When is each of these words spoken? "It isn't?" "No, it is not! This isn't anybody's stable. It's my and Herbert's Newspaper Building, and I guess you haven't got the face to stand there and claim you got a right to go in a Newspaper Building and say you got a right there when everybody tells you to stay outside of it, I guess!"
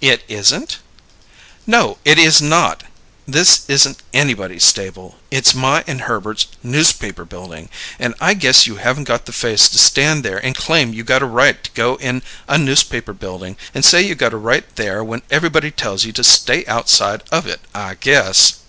"It 0.00 0.22
isn't?" 0.28 0.78
"No, 1.66 1.98
it 2.04 2.20
is 2.20 2.40
not! 2.40 2.84
This 3.26 3.62
isn't 3.66 3.98
anybody's 4.14 4.62
stable. 4.62 5.16
It's 5.28 5.56
my 5.56 5.82
and 5.88 6.02
Herbert's 6.02 6.46
Newspaper 6.62 7.24
Building, 7.24 7.68
and 7.98 8.14
I 8.20 8.34
guess 8.34 8.68
you 8.68 8.76
haven't 8.76 9.08
got 9.10 9.24
the 9.26 9.32
face 9.32 9.68
to 9.70 9.76
stand 9.76 10.22
there 10.24 10.38
and 10.38 10.54
claim 10.54 10.94
you 10.94 11.02
got 11.02 11.20
a 11.20 11.26
right 11.26 11.64
to 11.64 11.70
go 11.72 11.96
in 11.96 12.22
a 12.46 12.58
Newspaper 12.58 13.12
Building 13.12 13.56
and 13.74 13.84
say 13.84 14.00
you 14.00 14.14
got 14.14 14.32
a 14.32 14.36
right 14.36 14.62
there 14.76 15.02
when 15.02 15.22
everybody 15.32 15.72
tells 15.72 16.04
you 16.04 16.12
to 16.12 16.22
stay 16.22 16.64
outside 16.66 17.24
of 17.32 17.48
it, 17.48 17.58
I 17.74 17.96
guess!" 17.96 18.60